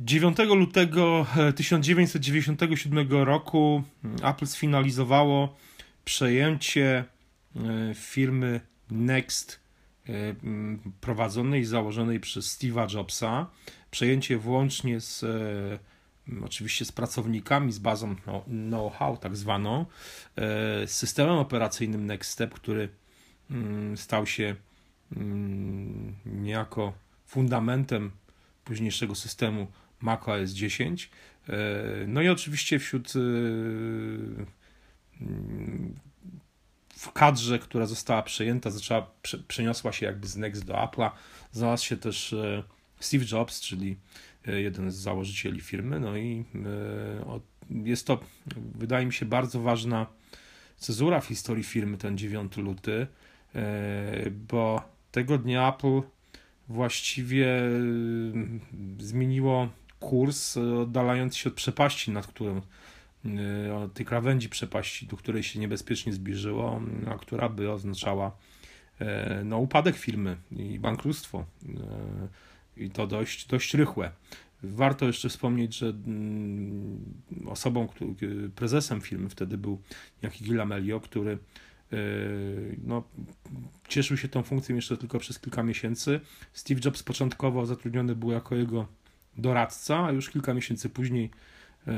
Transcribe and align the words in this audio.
9 0.00 0.38
lutego 0.38 1.26
1997 1.56 3.10
roku 3.10 3.82
Apple 4.22 4.46
sfinalizowało 4.46 5.56
przejęcie 6.04 7.04
firmy 7.94 8.60
Next 8.90 9.60
prowadzonej 11.00 11.60
i 11.60 11.64
założonej 11.64 12.20
przez 12.20 12.58
Steve'a 12.58 12.94
Jobsa. 12.94 13.46
Przejęcie 13.90 14.38
włącznie 14.38 15.00
z 15.00 15.24
oczywiście 16.44 16.84
z 16.84 16.92
pracownikami, 16.92 17.72
z 17.72 17.78
bazą 17.78 18.16
know-how 18.46 19.16
tak 19.16 19.36
zwaną, 19.36 19.86
systemem 20.86 21.38
operacyjnym 21.38 22.06
Next 22.06 22.30
Step, 22.30 22.54
który 22.54 22.88
stał 23.96 24.26
się 24.26 24.56
niejako 26.26 26.92
fundamentem 27.26 28.10
późniejszego 28.64 29.14
systemu 29.14 29.66
macOS 30.00 30.50
10. 30.50 31.10
No 32.06 32.22
i 32.22 32.28
oczywiście 32.28 32.78
wśród 32.78 33.12
w 36.98 37.12
kadrze, 37.12 37.58
która 37.58 37.86
została 37.86 38.22
przejęta, 38.22 38.70
zaczęła, 38.70 39.10
przeniosła 39.48 39.92
się 39.92 40.06
jakby 40.06 40.26
z 40.26 40.36
Next 40.36 40.64
do 40.64 40.74
Apple'a. 40.74 41.10
Znalazł 41.52 41.84
się 41.84 41.96
też 41.96 42.32
e, 42.32 42.62
Steve 43.00 43.24
Jobs, 43.32 43.60
czyli 43.60 43.96
e, 44.46 44.60
jeden 44.60 44.90
z 44.90 44.94
założycieli 44.94 45.60
firmy. 45.60 46.00
No 46.00 46.16
i 46.16 46.44
e, 46.54 47.84
jest 47.84 48.06
to, 48.06 48.20
wydaje 48.74 49.06
mi 49.06 49.12
się, 49.12 49.26
bardzo 49.26 49.60
ważna 49.60 50.06
cezura 50.76 51.20
w 51.20 51.26
historii 51.26 51.64
firmy, 51.64 51.98
ten 51.98 52.18
9 52.18 52.56
luty, 52.56 53.06
bo 54.30 54.82
tego 55.10 55.38
dnia 55.38 55.74
Apple 55.74 56.02
właściwie 56.68 57.46
zmieniło 58.98 59.68
kurs, 60.00 60.56
oddalając 60.56 61.36
się 61.36 61.50
od 61.50 61.54
przepaści, 61.54 62.10
nad 62.10 62.26
którą 62.26 62.60
Y, 63.24 63.94
tej 63.94 64.06
krawędzi 64.06 64.48
przepaści, 64.48 65.06
do 65.06 65.16
której 65.16 65.42
się 65.42 65.60
niebezpiecznie 65.60 66.12
zbliżyło, 66.12 66.80
a 67.10 67.14
która 67.14 67.48
by 67.48 67.72
oznaczała 67.72 68.36
e, 68.98 69.42
no, 69.44 69.58
upadek 69.58 69.96
firmy 69.96 70.36
i 70.52 70.78
bankructwo. 70.78 71.44
E, 72.78 72.84
I 72.84 72.90
to 72.90 73.06
dość, 73.06 73.46
dość 73.46 73.74
rychłe. 73.74 74.10
Warto 74.62 75.06
jeszcze 75.06 75.28
wspomnieć, 75.28 75.78
że 75.78 75.86
mm, 75.86 77.04
osobą, 77.46 77.88
prezesem 78.54 79.00
firmy 79.00 79.28
wtedy 79.28 79.58
był 79.58 79.82
Jaki 80.22 80.44
Gilamelio, 80.44 81.00
który 81.00 81.32
e, 81.92 81.96
no, 82.84 83.02
cieszył 83.88 84.16
się 84.16 84.28
tą 84.28 84.42
funkcją 84.42 84.76
jeszcze 84.76 84.96
tylko 84.96 85.18
przez 85.18 85.38
kilka 85.38 85.62
miesięcy. 85.62 86.20
Steve 86.52 86.80
Jobs 86.84 87.02
początkowo 87.02 87.66
zatrudniony 87.66 88.14
był 88.14 88.30
jako 88.30 88.54
jego 88.56 88.86
doradca, 89.38 90.04
a 90.04 90.12
już 90.12 90.30
kilka 90.30 90.54
miesięcy 90.54 90.88
później 90.88 91.30
E, 91.88 91.92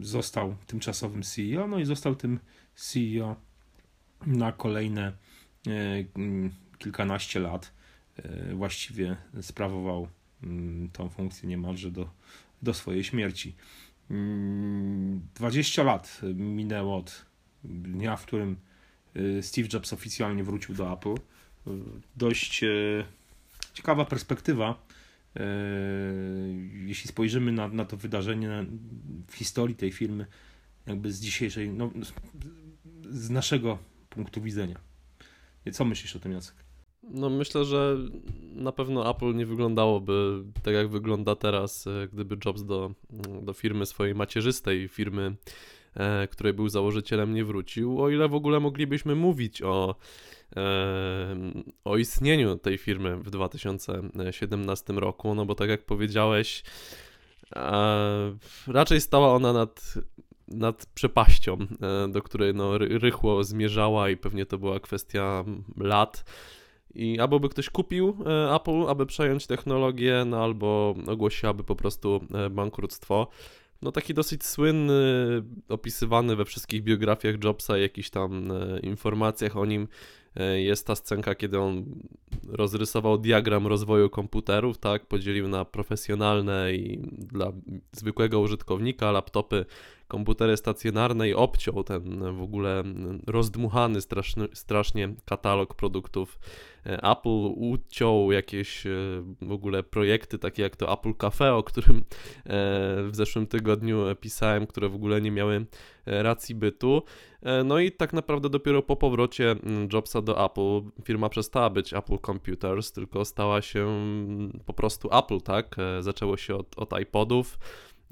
został 0.00 0.56
tymczasowym 0.66 1.22
CEO, 1.22 1.66
no 1.68 1.78
i 1.78 1.84
został 1.84 2.14
tym 2.14 2.40
CEO 2.74 3.36
na 4.26 4.52
kolejne 4.52 5.12
e, 5.66 5.72
kilkanaście 6.78 7.40
lat. 7.40 7.72
E, 8.16 8.54
właściwie 8.54 9.16
sprawował 9.42 10.08
mm, 10.42 10.90
tą 10.92 11.08
funkcję 11.08 11.48
niemalże 11.48 11.90
do, 11.90 12.10
do 12.62 12.74
swojej 12.74 13.04
śmierci. 13.04 13.54
20 15.34 15.82
mm, 15.82 15.86
lat 15.94 16.20
minęło 16.34 16.96
od 16.96 17.26
dnia, 17.64 18.16
w 18.16 18.26
którym 18.26 18.56
Steve 19.40 19.68
Jobs 19.72 19.92
oficjalnie 19.92 20.44
wrócił 20.44 20.74
do 20.74 20.92
Apple. 20.92 21.14
Dość 22.16 22.64
ciekawa 23.74 24.04
perspektywa 24.04 24.86
jeśli 26.84 27.08
spojrzymy 27.08 27.52
na, 27.52 27.68
na 27.68 27.84
to 27.84 27.96
wydarzenie 27.96 28.66
w 29.26 29.34
historii 29.34 29.76
tej 29.76 29.92
firmy, 29.92 30.26
jakby 30.86 31.12
z 31.12 31.20
dzisiejszej, 31.20 31.70
no, 31.70 31.90
z 33.10 33.30
naszego 33.30 33.78
punktu 34.10 34.40
widzenia. 34.40 34.80
Co 35.72 35.84
myślisz 35.84 36.16
o 36.16 36.18
tym, 36.18 36.32
Jacek? 36.32 36.64
No 37.10 37.30
myślę, 37.30 37.64
że 37.64 37.96
na 38.52 38.72
pewno 38.72 39.10
Apple 39.10 39.34
nie 39.34 39.46
wyglądałoby 39.46 40.44
tak 40.62 40.74
jak 40.74 40.88
wygląda 40.88 41.36
teraz, 41.36 41.86
e, 41.86 42.08
gdyby 42.12 42.36
Jobs 42.44 42.64
do, 42.64 42.94
do 43.42 43.52
firmy 43.52 43.86
swojej 43.86 44.14
macierzystej, 44.14 44.88
firmy, 44.88 45.36
e, 45.94 46.28
której 46.28 46.52
był 46.52 46.68
założycielem, 46.68 47.34
nie 47.34 47.44
wrócił. 47.44 48.02
O 48.02 48.10
ile 48.10 48.28
w 48.28 48.34
ogóle 48.34 48.60
moglibyśmy 48.60 49.14
mówić 49.14 49.62
o 49.62 49.94
o 51.84 51.96
istnieniu 51.96 52.56
tej 52.56 52.78
firmy 52.78 53.16
w 53.16 53.30
2017 53.30 54.92
roku, 54.92 55.34
no 55.34 55.46
bo 55.46 55.54
tak 55.54 55.68
jak 55.68 55.84
powiedziałeś, 55.84 56.62
raczej 58.66 59.00
stała 59.00 59.34
ona 59.34 59.52
nad, 59.52 59.94
nad 60.48 60.86
przepaścią, 60.86 61.58
e, 61.58 62.08
do 62.08 62.22
której 62.22 62.54
no, 62.54 62.78
rychło 62.78 63.44
zmierzała 63.44 64.10
i 64.10 64.16
pewnie 64.16 64.46
to 64.46 64.58
była 64.58 64.80
kwestia 64.80 65.44
lat. 65.76 66.24
I 66.94 67.20
albo 67.20 67.40
by 67.40 67.48
ktoś 67.48 67.70
kupił 67.70 68.16
e, 68.26 68.54
Apple, 68.54 68.88
aby 68.88 69.06
przejąć 69.06 69.46
technologię, 69.46 70.24
no 70.26 70.44
albo 70.44 70.94
ogłosiłaby 71.06 71.64
po 71.64 71.76
prostu 71.76 72.20
e, 72.34 72.50
bankructwo. 72.50 73.28
No 73.82 73.92
taki 73.92 74.14
dosyć 74.14 74.44
słynny, 74.44 74.94
opisywany 75.68 76.36
we 76.36 76.44
wszystkich 76.44 76.82
biografiach 76.82 77.44
Jobsa, 77.44 77.78
jakichś 77.78 78.10
tam 78.10 78.48
informacjach 78.82 79.56
o 79.56 79.66
nim 79.66 79.88
jest 80.56 80.86
ta 80.86 80.96
scenka, 80.96 81.34
kiedy 81.34 81.58
on 81.60 81.84
rozrysował 82.48 83.18
diagram 83.18 83.66
rozwoju 83.66 84.10
komputerów, 84.10 84.78
tak, 84.78 85.06
podzielił 85.06 85.48
na 85.48 85.64
profesjonalne 85.64 86.74
i 86.74 86.98
dla 87.16 87.52
zwykłego 87.92 88.40
użytkownika 88.40 89.10
laptopy, 89.10 89.64
komputery 90.14 90.56
stacjonarne 90.56 91.28
i 91.28 91.34
obciął 91.34 91.84
ten 91.84 92.34
w 92.36 92.42
ogóle 92.42 92.82
rozdmuchany 93.26 94.00
straszny, 94.00 94.48
strasznie 94.52 95.14
katalog 95.24 95.74
produktów 95.74 96.38
e, 96.86 97.02
Apple, 97.02 97.52
uciął 97.56 98.32
jakieś 98.32 98.86
e, 98.86 98.90
w 99.42 99.52
ogóle 99.52 99.82
projekty 99.82 100.38
takie 100.38 100.62
jak 100.62 100.76
to 100.76 100.92
Apple 100.92 101.14
Cafe, 101.14 101.54
o 101.54 101.62
którym 101.62 102.04
w 103.04 103.10
zeszłym 103.12 103.46
tygodniu 103.46 104.04
pisałem, 104.20 104.66
które 104.66 104.88
w 104.88 104.94
ogóle 104.94 105.20
nie 105.20 105.30
miały 105.30 105.66
racji 106.06 106.54
bytu. 106.54 107.02
E, 107.44 107.64
no 107.64 107.78
i 107.78 107.92
tak 107.92 108.12
naprawdę 108.12 108.50
dopiero 108.50 108.82
po 108.82 108.96
powrocie 108.96 109.56
Jobsa 109.92 110.22
do 110.22 110.44
Apple 110.44 110.90
firma 111.04 111.28
przestała 111.28 111.70
być 111.70 111.94
Apple 111.94 112.18
Computers, 112.26 112.92
tylko 112.92 113.24
stała 113.24 113.62
się 113.62 113.88
po 114.66 114.74
prostu 114.74 115.08
Apple, 115.18 115.40
tak? 115.40 115.76
E, 115.78 116.02
zaczęło 116.02 116.36
się 116.36 116.56
od, 116.56 116.78
od 116.78 117.00
iPodów. 117.00 117.58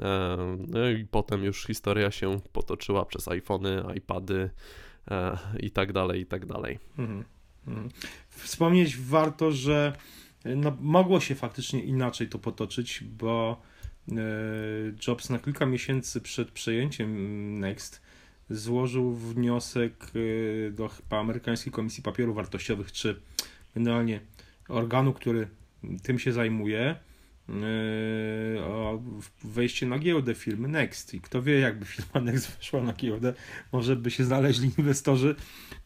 E, 0.03 0.37
no 0.69 0.89
i 0.89 1.05
potem 1.05 1.45
już 1.45 1.67
historia 1.67 2.11
się 2.11 2.41
potoczyła 2.53 3.05
przez 3.05 3.29
iPhony, 3.29 3.83
iPady 3.97 4.51
i 5.61 5.71
tak 5.71 5.93
dalej, 5.93 6.21
i 6.21 6.27
tak 6.27 6.47
dalej. 6.47 6.79
Mhm. 6.99 7.25
Mhm. 7.67 7.89
Wspomnieć 8.29 8.97
warto, 8.97 9.53
że 9.53 9.93
no, 10.45 10.77
mogło 10.81 11.21
się 11.21 11.35
faktycznie 11.35 11.83
inaczej 11.83 12.29
to 12.29 12.39
potoczyć, 12.39 13.05
bo 13.05 13.63
Jobs 15.07 15.31
na 15.31 15.39
kilka 15.39 15.67
miesięcy 15.67 16.21
przed 16.21 16.51
przejęciem 16.51 17.61
Next 17.61 18.03
złożył 18.51 19.15
wniosek 19.15 20.13
do 20.71 20.89
chyba 20.89 21.21
amerykańskiej 21.21 21.73
Komisji 21.73 22.03
Papierów 22.03 22.37
Wartościowych, 22.37 22.93
czy 22.93 23.21
generalnie 23.75 24.21
organu, 24.69 25.13
który 25.13 25.49
tym 26.03 26.19
się 26.19 26.33
zajmuje, 26.33 26.97
wejście 29.45 29.87
na 29.87 29.99
giełdę 29.99 30.35
firmy 30.35 30.69
Next. 30.69 31.15
I 31.15 31.21
kto 31.21 31.43
wie, 31.43 31.59
jakby 31.59 31.85
firma 31.85 32.21
Next 32.21 32.57
weszła 32.57 32.83
na 32.83 32.93
giełdę, 32.93 33.35
może 33.73 33.97
by 33.97 34.11
się 34.11 34.25
znaleźli 34.25 34.71
inwestorzy 34.79 35.35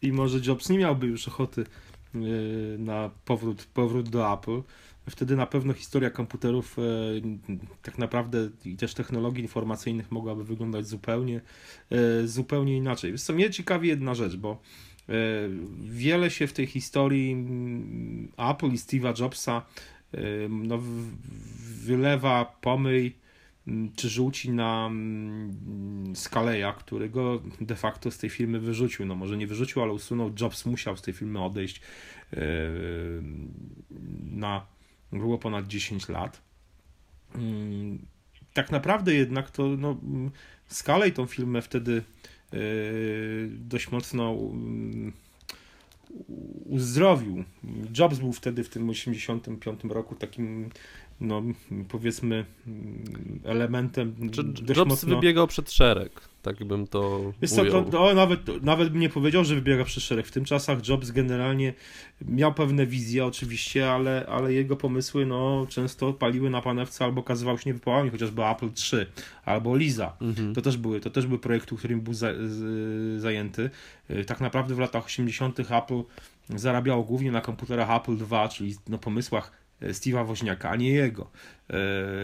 i 0.03 0.13
może 0.13 0.41
Jobs 0.47 0.69
nie 0.69 0.79
miałby 0.79 1.07
już 1.07 1.29
ochoty 1.29 1.65
y, 2.15 2.77
na 2.79 3.11
powrót, 3.25 3.65
powrót 3.75 4.09
do 4.09 4.35
Apple 4.35 4.63
wtedy 5.11 5.37
na 5.37 5.47
pewno 5.47 5.73
historia 5.73 6.11
komputerów 6.11 6.79
e, 6.79 6.83
tak 7.83 7.99
naprawdę 7.99 8.51
i 8.65 8.77
też 8.77 8.95
technologii 8.95 9.43
informacyjnych 9.43 10.11
mogłaby 10.11 10.45
wyglądać 10.45 10.87
zupełnie, 10.87 11.41
zupełnie 12.25 12.77
inaczej. 12.77 13.13
Wiesz 13.13 13.23
co, 13.23 13.33
mnie 13.33 13.51
ciekawi 13.51 13.89
jedna 13.89 14.15
rzecz, 14.15 14.37
bo 14.37 14.63
wiele 15.81 16.31
się 16.31 16.47
w 16.47 16.53
tej 16.53 16.67
historii 16.67 17.33
mm, 17.33 18.33
Apple 18.37 18.67
i 18.67 18.77
Steve'a 18.77 19.21
Jobsa 19.21 19.63
no, 20.49 20.79
wylewa 21.85 22.45
pomyj 22.61 23.17
mm, 23.67 23.93
czy 23.97 24.09
rzuci 24.09 24.51
na 24.51 24.87
mm, 24.87 26.17
Scaleya, 26.17 26.73
którego 26.79 27.43
de 27.61 27.77
facto 27.77 28.11
z 28.11 28.19
tej 28.19 28.31
firmy 28.31 28.61
wyrzucił. 28.61 29.07
No 29.07 29.15
może 29.15 29.37
nie 29.37 29.47
wyrzucił, 29.47 29.83
ale 29.83 29.93
usunął. 29.93 30.33
Jobs 30.41 30.67
musiał 30.67 30.97
z 30.97 31.03
tej 31.03 31.15
firmy 31.15 31.45
odejść 31.45 31.81
na 34.31 34.67
było 35.13 35.39
ponad 35.39 35.67
10 35.67 36.09
lat. 36.09 36.43
Tak 38.53 38.71
naprawdę 38.71 39.15
jednak 39.15 39.51
to 39.51 39.67
no, 39.67 39.97
skalę 40.67 41.11
tą 41.11 41.27
filmę 41.27 41.63
wtedy 41.63 42.03
e, 42.53 42.57
dość 43.49 43.91
mocno 43.91 44.37
uzdrowił. 46.77 47.45
Jobs 47.99 48.19
był 48.19 48.33
wtedy 48.33 48.65
w 48.65 48.69
tym 48.69 48.91
85 48.91 49.81
roku 49.85 50.15
takim 50.15 50.71
no 51.21 51.43
powiedzmy 51.89 52.45
elementem 53.45 54.31
Czy 54.31 54.43
Jobs 54.77 54.89
mocno... 54.89 55.15
wybiegał 55.15 55.47
przed 55.47 55.73
szereg, 55.73 56.21
tak 56.43 56.65
bym 56.65 56.87
to 56.87 57.33
Wiesz 57.43 57.51
co, 57.51 57.65
to, 57.65 57.83
to, 57.83 58.15
nawet, 58.15 58.63
nawet 58.63 58.89
bym 58.89 59.01
nie 59.01 59.09
powiedział, 59.09 59.45
że 59.45 59.55
wybiega 59.55 59.85
przed 59.85 60.03
szereg. 60.03 60.27
W 60.27 60.31
tym 60.31 60.45
czasach 60.45 60.89
Jobs 60.89 61.11
generalnie 61.11 61.75
miał 62.29 62.55
pewne 62.55 62.87
wizje 62.87 63.27
oczywiście, 63.27 63.93
ale, 63.93 64.27
ale 64.29 64.53
jego 64.53 64.77
pomysły 64.77 65.27
no, 65.27 65.67
często 65.69 66.13
paliły 66.13 66.51
na 66.51 66.63
panewce 66.63 67.05
albo 67.05 67.21
okazywały 67.21 67.59
się 67.59 67.71
niewypałami, 67.71 68.11
chociażby 68.11 68.45
Apple 68.45 68.69
III 68.93 69.07
albo 69.45 69.77
Liza. 69.77 70.17
Mhm. 70.21 70.55
To, 70.55 70.63
też 70.63 70.77
były, 70.77 71.01
to 71.01 71.11
też 71.11 71.27
były 71.27 71.39
projekty, 71.39 71.77
którym 71.77 72.01
był 72.01 72.15
za, 72.15 72.29
z, 72.47 73.21
zajęty. 73.21 73.71
Tak 74.27 74.41
naprawdę 74.41 74.75
w 74.75 74.79
latach 74.79 75.05
80. 75.05 75.61
Apple 75.61 76.03
zarabiało 76.49 77.05
głównie 77.05 77.33
na 77.33 77.41
komputerach 77.41 77.91
Apple 77.91 78.17
II, 78.31 78.49
czyli 78.49 78.77
na 78.89 78.99
pomysłach 78.99 79.67
E, 79.81 79.93
Steve'a 79.93 80.27
Woźniaka, 80.27 80.71
a 80.71 80.77
nie 80.77 80.91
jego. 80.91 81.31
E, 81.71 81.77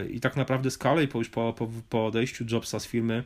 I 0.09 0.19
tak 0.19 0.35
naprawdę 0.35 0.71
Scully 0.71 1.07
po, 1.07 1.19
już 1.19 1.29
po, 1.29 1.53
po, 1.53 1.67
po 1.89 2.05
odejściu 2.05 2.45
Jobsa 2.51 2.79
z 2.79 2.87
firmy 2.87 3.23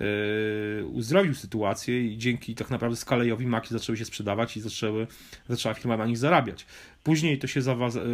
e, 0.00 0.84
uzdrowił 0.84 1.34
sytuację 1.34 2.06
i 2.06 2.18
dzięki 2.18 2.54
tak 2.54 2.70
naprawdę 2.70 2.96
Scully'owi 2.96 3.46
Maki 3.46 3.68
zaczęły 3.68 3.98
się 3.98 4.04
sprzedawać 4.04 4.56
i 4.56 4.60
zaczęły, 4.60 5.06
zaczęła 5.48 5.74
firma 5.74 5.96
na 5.96 6.06
nich 6.06 6.18
zarabiać. 6.18 6.66
Później 7.04 7.38
to 7.38 7.46
się 7.46 7.60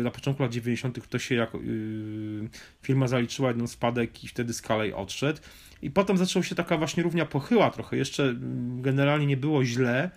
na 0.03 0.11
początku 0.11 0.43
lat 0.43 0.53
90. 0.53 1.09
to 1.09 1.19
się 1.19 1.35
jako 1.35 1.59
yy, 1.59 2.49
firma 2.83 3.09
zaliczyła 3.09 3.49
jeden 3.49 3.69
spadek 3.69 4.25
i 4.25 4.29
wtedy 4.29 4.53
Scully 4.53 4.97
odszedł. 4.97 5.41
I 5.83 5.91
potem 5.91 6.17
zaczęła 6.17 6.43
się 6.43 6.55
taka 6.55 6.77
właśnie 6.77 7.03
równia 7.03 7.27
pochyła 7.27 7.71
trochę. 7.71 7.97
Jeszcze 7.97 8.23
mm, 8.23 8.83
generalnie 8.83 9.27
nie 9.27 9.37
było 9.37 9.65
źle, 9.65 10.11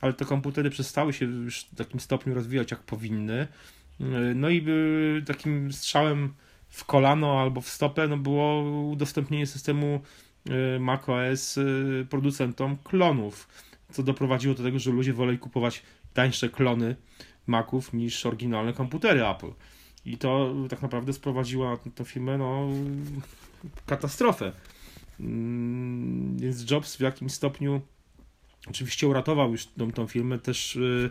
ale 0.00 0.12
te 0.12 0.24
komputery 0.24 0.70
przestały 0.70 1.12
się 1.12 1.24
już 1.24 1.60
w 1.64 1.74
takim 1.74 2.00
stopniu 2.00 2.34
rozwijać 2.34 2.70
jak 2.70 2.80
powinny. 2.80 3.46
No 4.34 4.50
i 4.50 4.66
takim 5.26 5.72
strzałem 5.72 6.34
w 6.68 6.84
kolano 6.84 7.40
albo 7.40 7.60
w 7.60 7.68
stopę 7.68 8.08
no 8.08 8.16
było 8.16 8.62
udostępnienie 8.82 9.46
systemu 9.46 10.00
y, 10.76 10.80
macOS 10.80 11.58
y, 11.58 12.06
producentom 12.10 12.76
klonów, 12.76 13.48
co 13.92 14.02
doprowadziło 14.02 14.54
do 14.54 14.62
tego, 14.62 14.78
że 14.78 14.90
ludzie 14.90 15.12
woleli 15.12 15.38
kupować 15.38 15.82
tańsze 16.14 16.48
klony 16.48 16.96
Maców 17.46 17.92
niż 17.92 18.26
oryginalne 18.26 18.72
komputery 18.72 19.26
Apple. 19.26 19.50
I 20.04 20.18
to 20.18 20.54
tak 20.70 20.82
naprawdę 20.82 21.12
sprowadziło 21.12 21.76
tę 21.76 22.04
firmę 22.04 22.38
no, 22.38 22.68
katastrofę. 23.86 24.52
Mm, 25.20 26.38
więc 26.38 26.70
Jobs 26.70 26.96
w 26.96 27.00
jakimś 27.00 27.32
stopniu 27.32 27.80
oczywiście 28.70 29.08
uratował 29.08 29.52
już 29.52 29.66
tą, 29.66 29.92
tą 29.92 30.06
firmę 30.06 30.38
też 30.38 30.76
y, 30.76 31.10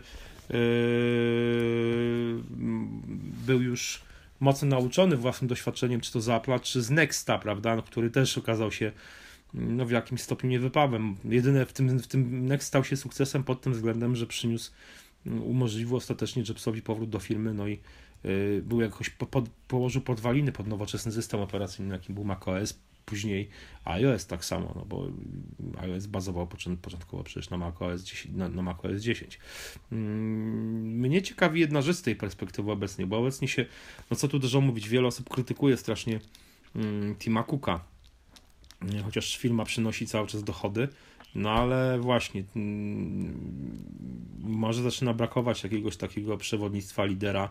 Yy, 0.50 2.42
był 3.46 3.62
już 3.62 4.02
mocno 4.40 4.68
nauczony 4.68 5.16
własnym 5.16 5.48
doświadczeniem, 5.48 6.00
czy 6.00 6.12
to 6.12 6.20
z 6.20 6.42
czy 6.62 6.82
z 6.82 6.90
Nexta, 6.90 7.38
prawda, 7.38 7.76
no, 7.76 7.82
który 7.82 8.10
też 8.10 8.38
okazał 8.38 8.72
się 8.72 8.92
no, 9.54 9.86
w 9.86 9.90
jakimś 9.90 10.20
stopniu 10.20 10.50
niewypawem. 10.50 11.16
Jedyne 11.24 11.66
w 11.66 11.72
tym, 11.72 11.98
w 11.98 12.06
tym 12.06 12.46
Next 12.46 12.68
stał 12.68 12.84
się 12.84 12.96
sukcesem 12.96 13.44
pod 13.44 13.60
tym 13.60 13.72
względem, 13.72 14.16
że 14.16 14.26
przyniósł, 14.26 14.72
umożliwił 15.26 15.96
ostatecznie 15.96 16.42
Jobsowi 16.48 16.82
powrót 16.82 17.10
do 17.10 17.18
firmy, 17.18 17.54
no 17.54 17.68
i 17.68 17.78
yy, 18.24 18.62
był 18.64 18.80
jakoś, 18.80 19.10
po, 19.10 19.42
położył 19.68 20.02
podwaliny 20.02 20.52
pod 20.52 20.66
nowoczesny 20.66 21.12
system 21.12 21.40
operacyjny, 21.40 21.94
jakim 21.94 22.14
był 22.14 22.24
macOS, 22.24 22.78
później 23.06 23.48
iOS 23.84 24.26
tak 24.26 24.44
samo, 24.44 24.72
no 24.76 24.84
bo 24.84 25.08
iOS 25.78 26.06
bazował 26.06 26.46
początkowo 26.82 27.24
przecież 27.24 27.50
na 27.50 27.56
macOS 27.56 28.02
10. 28.02 28.34
Na, 28.34 28.48
na 28.48 28.62
macOS 28.62 29.02
10. 29.02 29.38
Mm, 29.92 30.98
mnie 31.00 31.22
ciekawi 31.22 31.60
jedna 31.60 31.82
rzecz 31.82 31.96
z 31.96 32.02
tej 32.02 32.16
perspektywy 32.16 32.70
obecnej, 32.70 33.06
bo 33.06 33.18
obecnie 33.18 33.48
się, 33.48 33.66
no 34.10 34.16
co 34.16 34.28
tu 34.28 34.38
dużo 34.38 34.60
mówić, 34.60 34.88
wiele 34.88 35.06
osób 35.06 35.28
krytykuje 35.28 35.76
strasznie 35.76 36.20
mm, 36.76 37.14
Tima 37.14 37.42
Cooka, 37.42 37.84
chociaż 39.04 39.36
firma 39.36 39.64
przynosi 39.64 40.06
cały 40.06 40.26
czas 40.28 40.44
dochody, 40.44 40.88
no 41.34 41.50
ale 41.50 41.98
właśnie 42.00 42.44
mm, 42.56 43.40
może 44.40 44.82
zaczyna 44.82 45.14
brakować 45.14 45.64
jakiegoś 45.64 45.96
takiego 45.96 46.36
przewodnictwa, 46.36 47.04
lidera, 47.04 47.48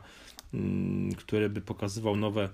który 1.17 1.49
by 1.49 1.61
pokazywał 1.61 2.15
nowe 2.15 2.49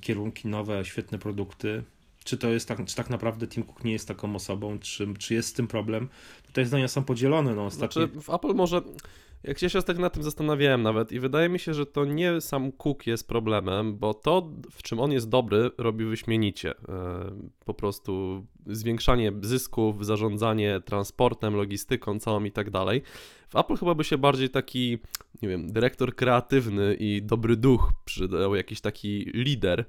kierunki, 0.00 0.48
nowe, 0.48 0.84
świetne 0.84 1.18
produkty, 1.18 1.82
czy 2.30 2.38
to 2.38 2.48
jest 2.48 2.68
tak, 2.68 2.84
czy 2.84 2.96
tak 2.96 3.10
naprawdę 3.10 3.48
Tim 3.48 3.62
Cook 3.62 3.84
nie 3.84 3.92
jest 3.92 4.08
taką 4.08 4.34
osobą, 4.34 4.78
czy, 4.78 5.14
czy 5.18 5.34
jest 5.34 5.48
z 5.48 5.52
tym 5.52 5.66
problem. 5.66 6.08
Tutaj 6.46 6.66
zdania 6.66 6.88
są 6.88 7.04
podzielone. 7.04 7.54
No, 7.54 7.64
ostatnio... 7.64 8.06
Znaczy, 8.06 8.20
w 8.20 8.30
Apple 8.30 8.54
może, 8.54 8.82
jak 9.44 9.58
się 9.58 9.78
ostatnio 9.78 10.02
nad 10.02 10.12
tym 10.12 10.22
zastanawiałem 10.22 10.82
nawet 10.82 11.12
i 11.12 11.20
wydaje 11.20 11.48
mi 11.48 11.58
się, 11.58 11.74
że 11.74 11.86
to 11.86 12.04
nie 12.04 12.40
sam 12.40 12.72
Cook 12.72 13.06
jest 13.06 13.28
problemem, 13.28 13.96
bo 13.96 14.14
to, 14.14 14.50
w 14.70 14.82
czym 14.82 15.00
on 15.00 15.12
jest 15.12 15.28
dobry, 15.28 15.70
robi 15.78 16.04
wyśmienicie. 16.04 16.70
E, 16.70 16.74
po 17.64 17.74
prostu 17.74 18.44
zwiększanie 18.66 19.32
zysków, 19.42 20.06
zarządzanie 20.06 20.80
transportem, 20.84 21.54
logistyką 21.54 22.18
całą 22.18 22.44
i 22.44 22.52
tak 22.52 22.70
dalej. 22.70 23.02
W 23.48 23.56
Apple 23.56 23.76
chyba 23.76 23.94
by 23.94 24.04
się 24.04 24.18
bardziej 24.18 24.50
taki, 24.50 24.98
nie 25.42 25.48
wiem, 25.48 25.72
dyrektor 25.72 26.14
kreatywny 26.14 26.94
i 26.94 27.22
dobry 27.22 27.56
duch 27.56 27.92
przydał, 28.04 28.54
jakiś 28.54 28.80
taki 28.80 29.30
lider, 29.34 29.84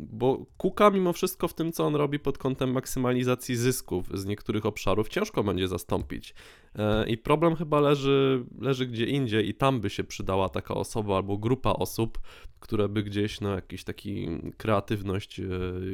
bo 0.00 0.46
Kuka 0.56 0.90
mimo 0.90 1.12
wszystko 1.12 1.48
w 1.48 1.54
tym, 1.54 1.72
co 1.72 1.86
on 1.86 1.94
robi 1.94 2.18
pod 2.18 2.38
kątem 2.38 2.72
maksymalizacji 2.72 3.56
zysków 3.56 4.08
z 4.14 4.26
niektórych 4.26 4.66
obszarów, 4.66 5.08
ciężko 5.08 5.44
będzie 5.44 5.68
zastąpić. 5.68 6.34
E, 6.74 7.08
I 7.08 7.18
problem 7.18 7.56
chyba 7.56 7.80
leży, 7.80 8.44
leży 8.60 8.86
gdzie 8.86 9.06
indziej 9.06 9.48
i 9.48 9.54
tam 9.54 9.80
by 9.80 9.90
się 9.90 10.04
przydała 10.04 10.48
taka 10.48 10.74
osoba 10.74 11.16
albo 11.16 11.36
grupa 11.36 11.70
osób, 11.70 12.18
które 12.60 12.88
by 12.88 13.02
gdzieś 13.02 13.40
no, 13.40 13.54
jakiś 13.54 13.84
taki 13.84 14.28
kreatywność 14.56 15.40
e, 15.40 15.44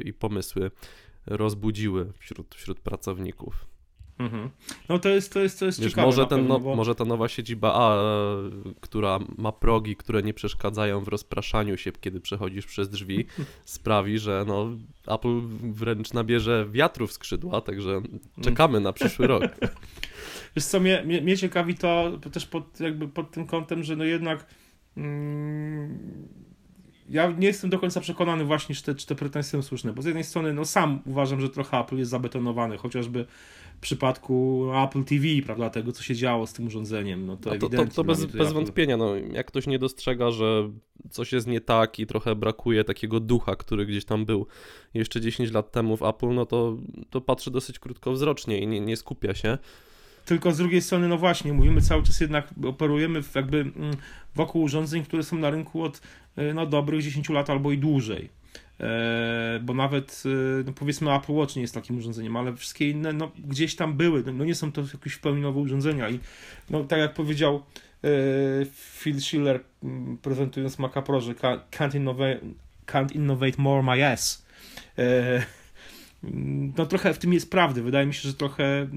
i 0.05 0.13
pomysły 0.13 0.71
rozbudziły 1.25 2.13
wśród, 2.19 2.55
wśród 2.55 2.79
pracowników. 2.79 3.72
Mhm. 4.19 4.49
No 4.89 4.99
to 4.99 5.09
jest, 5.09 5.33
to 5.33 5.39
jest, 5.39 5.59
to 5.59 5.65
jest 5.65 5.81
Wiesz, 5.81 5.91
ciekawe. 5.91 6.07
Może, 6.07 6.27
ten, 6.27 6.47
no, 6.47 6.59
bo... 6.59 6.75
może 6.75 6.95
ta 6.95 7.05
nowa 7.05 7.27
siedziba 7.27 7.73
A, 7.73 7.95
e, 7.95 8.73
która 8.81 9.19
ma 9.37 9.51
progi, 9.51 9.95
które 9.95 10.23
nie 10.23 10.33
przeszkadzają 10.33 11.03
w 11.03 11.07
rozpraszaniu 11.07 11.77
się, 11.77 11.91
kiedy 11.91 12.21
przechodzisz 12.21 12.65
przez 12.65 12.89
drzwi, 12.89 13.25
sprawi, 13.65 14.19
że 14.19 14.45
no, 14.47 14.69
Apple 15.07 15.41
wręcz 15.73 16.13
nabierze 16.13 16.67
wiatru 16.71 17.07
w 17.07 17.11
skrzydła, 17.13 17.61
także 17.61 18.01
czekamy 18.41 18.79
na 18.79 18.93
przyszły 18.93 19.27
rok. 19.27 19.43
Wiesz 20.55 20.65
co, 20.65 20.79
mnie, 20.79 21.03
mnie, 21.05 21.21
mnie 21.21 21.37
ciekawi 21.37 21.75
to 21.75 22.11
też 22.31 22.45
pod, 22.45 22.79
jakby 22.79 23.07
pod 23.07 23.31
tym 23.31 23.47
kątem, 23.47 23.83
że 23.83 23.95
no 23.95 24.03
jednak 24.03 24.45
mm, 24.97 26.27
ja 27.09 27.31
nie 27.31 27.47
jestem 27.47 27.69
do 27.69 27.79
końca 27.79 28.01
przekonany 28.01 28.45
właśnie, 28.45 28.75
czy 28.75 28.83
te, 28.83 28.95
czy 28.95 29.07
te 29.07 29.15
pretensje 29.15 29.59
są 29.59 29.63
słuszne, 29.63 29.93
bo 29.93 30.01
z 30.01 30.05
jednej 30.05 30.23
strony 30.23 30.53
no 30.53 30.65
sam 30.65 30.99
uważam, 31.05 31.41
że 31.41 31.49
trochę 31.49 31.79
Apple 31.79 31.97
jest 31.97 32.11
zabetonowany, 32.11 32.77
chociażby 32.77 33.25
przypadku 33.83 34.67
Apple 34.83 35.03
TV, 35.03 35.25
prawda, 35.45 35.69
tego, 35.69 35.91
co 35.91 36.03
się 36.03 36.15
działo 36.15 36.47
z 36.47 36.53
tym 36.53 36.67
urządzeniem. 36.67 37.25
No 37.25 37.37
to, 37.37 37.57
to, 37.57 37.69
to, 37.69 37.85
to 37.85 38.03
bez, 38.03 38.25
bez 38.25 38.35
Apple... 38.35 38.53
wątpienia, 38.53 38.97
no, 38.97 39.15
jak 39.15 39.47
ktoś 39.47 39.67
nie 39.67 39.79
dostrzega, 39.79 40.31
że 40.31 40.69
coś 41.09 41.31
jest 41.31 41.47
nie 41.47 41.61
tak 41.61 41.99
i 41.99 42.07
trochę 42.07 42.35
brakuje 42.35 42.83
takiego 42.83 43.19
ducha, 43.19 43.55
który 43.55 43.85
gdzieś 43.85 44.05
tam 44.05 44.25
był 44.25 44.47
jeszcze 44.93 45.21
10 45.21 45.51
lat 45.51 45.71
temu 45.71 45.97
w 45.97 46.03
Apple, 46.03 46.33
no 46.33 46.45
to, 46.45 46.77
to 47.09 47.21
patrzy 47.21 47.51
dosyć 47.51 47.79
krótkowzrocznie 47.79 48.59
i 48.59 48.67
nie, 48.67 48.81
nie 48.81 48.97
skupia 48.97 49.33
się. 49.33 49.57
Tylko 50.25 50.51
z 50.51 50.57
drugiej 50.57 50.81
strony, 50.81 51.07
no 51.07 51.17
właśnie, 51.17 51.53
mówimy 51.53 51.81
cały 51.81 52.03
czas 52.03 52.19
jednak, 52.19 52.47
operujemy 52.65 53.23
w 53.23 53.35
jakby 53.35 53.57
mm, 53.57 53.73
wokół 54.35 54.61
urządzeń, 54.63 55.03
które 55.03 55.23
są 55.23 55.37
na 55.37 55.49
rynku 55.49 55.83
od 55.83 56.01
no, 56.53 56.65
dobrych 56.65 57.01
10 57.01 57.29
lat 57.29 57.49
albo 57.49 57.71
i 57.71 57.77
dłużej. 57.77 58.29
E, 58.79 59.59
bo 59.63 59.73
nawet 59.73 60.23
e, 60.25 60.63
no 60.65 60.73
powiedzmy 60.73 61.13
Apple 61.13 61.33
Watch 61.33 61.55
nie 61.55 61.61
jest 61.61 61.73
takim 61.73 61.97
urządzeniem, 61.97 62.37
ale 62.37 62.55
wszystkie 62.55 62.89
inne 62.89 63.13
no, 63.13 63.31
gdzieś 63.47 63.75
tam 63.75 63.93
były, 63.93 64.23
no 64.33 64.45
nie 64.45 64.55
są 64.55 64.71
to 64.71 64.81
jakieś 64.93 65.13
w 65.13 65.19
pełni 65.19 65.41
nowe 65.41 65.59
urządzenia 65.59 66.09
i 66.09 66.19
no, 66.69 66.83
tak 66.83 66.99
jak 66.99 67.13
powiedział 67.13 67.63
Phil 68.99 69.21
Schiller 69.21 69.59
prezentując 70.21 70.79
Maca 70.79 71.01
Pro, 71.01 71.21
że 71.21 71.33
can't 71.33 71.95
innovate, 71.95 72.39
can't 72.85 73.15
innovate 73.15 73.53
more 73.57 73.83
my 73.83 74.07
ass. 74.07 74.45
No 76.77 76.85
trochę 76.85 77.13
w 77.13 77.17
tym 77.17 77.33
jest 77.33 77.51
prawdy. 77.51 77.81
Wydaje 77.81 78.05
mi 78.05 78.13
się, 78.13 78.27
że 78.29 78.33
trochę 78.33 78.87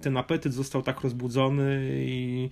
ten 0.00 0.16
apetyt 0.16 0.54
został 0.54 0.82
tak 0.82 1.00
rozbudzony 1.00 1.80
i 1.94 2.50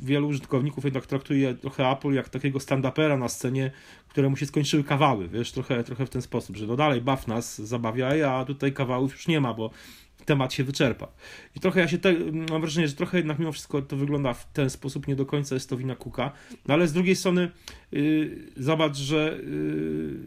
wielu 0.00 0.28
użytkowników 0.28 0.84
jednak 0.84 1.06
traktuje 1.06 1.54
trochę 1.54 1.90
Apple 1.90 2.12
jak 2.12 2.28
takiego 2.28 2.58
stand-upera 2.58 3.18
na 3.18 3.28
scenie, 3.28 3.70
któremu 4.08 4.36
się 4.36 4.46
skończyły 4.46 4.84
kawały, 4.84 5.28
wiesz, 5.28 5.52
trochę, 5.52 5.84
trochę 5.84 6.06
w 6.06 6.10
ten 6.10 6.22
sposób, 6.22 6.56
że 6.56 6.66
no 6.66 6.76
dalej 6.76 7.00
baw 7.00 7.26
nas, 7.26 7.58
zabawiaj, 7.60 8.22
a 8.22 8.44
tutaj 8.44 8.72
kawałów 8.72 9.12
już 9.12 9.28
nie 9.28 9.40
ma, 9.40 9.54
bo 9.54 9.70
temat 10.24 10.52
się 10.52 10.64
wyczerpa. 10.64 11.08
I 11.56 11.60
trochę 11.60 11.80
ja 11.80 11.88
się 11.88 11.98
te, 11.98 12.14
mam 12.50 12.60
wrażenie, 12.60 12.88
że 12.88 12.94
trochę 12.94 13.16
jednak 13.16 13.38
mimo 13.38 13.52
wszystko 13.52 13.82
to 13.82 13.96
wygląda 13.96 14.34
w 14.34 14.52
ten 14.52 14.70
sposób, 14.70 15.08
nie 15.08 15.16
do 15.16 15.26
końca 15.26 15.54
jest 15.54 15.70
to 15.70 15.76
wina 15.76 15.96
Kuka, 15.96 16.32
no 16.68 16.74
ale 16.74 16.88
z 16.88 16.92
drugiej 16.92 17.16
strony 17.16 17.50
yy, 17.92 18.52
zobacz, 18.56 18.96
że 18.96 19.38
yy, 19.42 20.20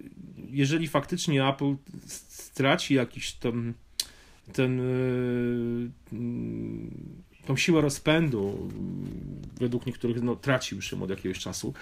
jeżeli 0.50 0.88
faktycznie 0.88 1.48
Apple 1.48 1.76
straci 2.06 2.94
jakiś 2.94 3.34
tam 3.34 3.74
ten 4.54 4.78
yy, 6.12 6.18
tą 7.48 7.56
siłę 7.56 7.82
rozpędu, 7.82 8.70
według 9.60 9.86
niektórych 9.86 10.22
no, 10.22 10.36
traci 10.36 10.76
już 10.76 10.92
ją 10.92 11.04
od 11.04 11.10
jakiegoś 11.10 11.40
czasu, 11.40 11.74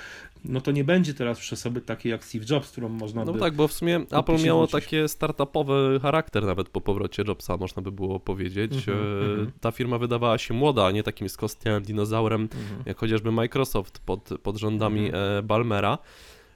no 0.45 0.61
to 0.61 0.71
nie 0.71 0.83
będzie 0.83 1.13
teraz 1.13 1.37
już 1.37 1.53
osoby 1.53 1.81
takiej 1.81 2.09
jak 2.11 2.23
Steve 2.25 2.45
Jobs, 2.49 2.71
którą 2.71 2.89
można 2.89 3.25
No 3.25 3.33
by... 3.33 3.39
tak, 3.39 3.53
bo 3.53 3.67
w 3.67 3.73
sumie 3.73 3.95
Apple 4.11 4.43
miało 4.43 4.67
takie 4.67 5.07
startupowy 5.07 5.99
charakter 6.01 6.43
nawet 6.45 6.69
po 6.69 6.81
powrocie 6.81 7.23
Jobsa, 7.27 7.57
można 7.57 7.81
by 7.81 7.91
było 7.91 8.19
powiedzieć. 8.19 8.73
Mhm. 8.73 9.51
Ta 9.61 9.71
firma 9.71 9.97
wydawała 9.97 10.37
się 10.37 10.53
młoda, 10.53 10.85
a 10.85 10.91
nie 10.91 11.03
takim 11.03 11.29
skostniałym 11.29 11.83
dinozaurem, 11.83 12.41
Mhm. 12.41 12.83
jak 12.85 12.97
chociażby 12.97 13.31
Microsoft 13.31 13.99
pod, 13.99 14.29
pod 14.43 14.57
rządami 14.57 15.05
Mhm. 15.05 15.39
e, 15.39 15.43
Balmera. 15.43 15.97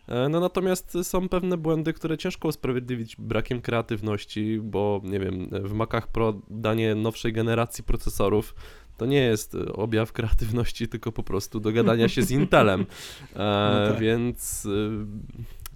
E, 0.08 0.30
No 0.30 0.40
natomiast 0.40 0.98
są 1.04 1.30
pewne 1.30 1.58
błędy, 1.58 1.94
które 1.94 2.18
ciężko 2.18 2.48
usprawiedliwić 2.48 3.16
brakiem 3.16 3.62
kreatywności, 3.62 4.60
bo 4.64 5.02
nie 5.04 5.20
wiem, 5.20 5.50
w 5.52 5.74
Macach 5.74 6.08
Pro 6.08 6.34
danie 6.50 6.96
nowszej 6.96 7.34
generacji 7.34 7.84
procesorów 7.84 8.56
to 9.00 9.06
nie 9.06 9.22
jest 9.22 9.56
e, 9.56 9.74
objaw 9.74 10.12
kreatywności, 10.12 10.88
tylko 10.88 11.12
po 11.12 11.24
prostu 11.24 11.60
dogadania 11.60 12.10
się 12.10 12.22
z 12.22 12.32
Intelem. 12.32 12.86
E, 13.36 13.36
No 13.36 13.90
tak. 13.92 14.00
Więc 14.00 14.66
e, 14.66 14.70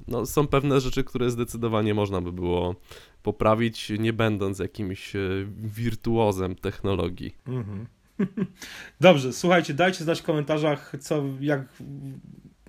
no, 0.08 0.26
są 0.26 0.48
pewne 0.48 0.82
rzeczy, 0.82 1.04
które 1.04 1.32
zdecydowanie 1.32 1.94
można 1.94 2.22
by 2.22 2.32
było 2.32 2.76
poprawić, 3.24 3.92
nie 4.00 4.14
będąc 4.14 4.60
jakimś 4.60 5.16
e, 5.16 5.20
wirtuozem 5.58 6.56
technologii. 6.56 7.36
Mhm. 7.48 7.86
Dobrze, 9.02 9.34
słuchajcie, 9.34 9.74
dajcie 9.74 10.04
znać 10.04 10.22
w 10.22 10.24
komentarzach, 10.24 10.96
co, 11.00 11.24
jak 11.40 11.68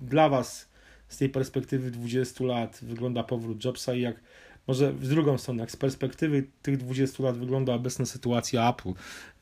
dla 0.01 0.29
Was 0.29 0.69
z 1.07 1.17
tej 1.17 1.29
perspektywy 1.29 1.91
20 1.91 2.43
lat 2.43 2.79
wygląda 2.81 3.23
powrót 3.23 3.65
Jobsa 3.65 3.93
i 3.93 4.01
jak 4.01 4.15
może 4.67 4.93
w 4.93 5.07
drugą 5.07 5.37
stronę, 5.37 5.61
jak 5.61 5.71
z 5.71 5.75
perspektywy 5.75 6.47
tych 6.61 6.77
20 6.77 7.23
lat 7.23 7.37
wygląda 7.37 7.73
obecna 7.73 8.05
sytuacja 8.05 8.69
Apple. 8.69 8.93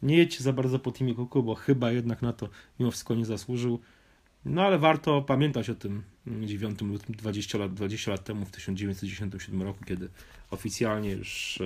Nie 0.02 0.18
jedźcie 0.18 0.44
za 0.44 0.54
bardzo 0.54 0.80
po 0.80 0.92
Timie 0.92 1.16
Cooku, 1.16 1.44
bo 1.44 1.56
chyba 1.56 1.92
jednak 1.92 2.22
na 2.22 2.34
to 2.34 2.50
mimo 2.80 2.92
wszystko 2.92 3.16
nie 3.16 3.26
zasłużył. 3.26 3.80
No 4.46 4.62
ale 4.62 4.80
warto 4.80 5.22
pamiętać 5.22 5.70
o 5.70 5.76
tym 5.76 6.04
9 6.28 6.82
lutym 6.82 7.16
20 7.16 7.58
lat, 7.58 7.74
20 7.74 8.12
lat 8.12 8.24
temu 8.24 8.46
w 8.46 8.52
1997 8.52 9.62
roku, 9.62 9.86
kiedy 9.86 10.10
oficjalnie 10.52 11.12
już 11.12 11.60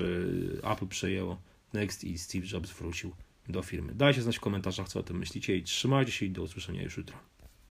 e, 0.63 0.71
Apple 0.71 0.87
przejęło 0.87 1.37
Next 1.73 2.03
i 2.03 2.17
Steve 2.17 2.47
Jobs 2.51 2.71
wrócił 2.71 3.11
do 3.49 3.61
firmy. 3.61 3.93
Dajcie 3.95 4.21
znać 4.21 4.37
w 4.37 4.41
komentarzach, 4.41 4.89
co 4.89 4.99
o 4.99 5.03
tym 5.03 5.17
myślicie 5.17 5.57
i 5.57 5.63
trzymajcie 5.63 6.11
się 6.11 6.25
i 6.25 6.29
do 6.29 6.41
usłyszenia 6.41 6.83
już 6.83 6.97
jutro. 6.97 7.17